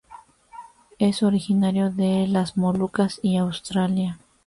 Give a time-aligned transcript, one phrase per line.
[0.97, 4.17] Es originario de las Molucas y Australia.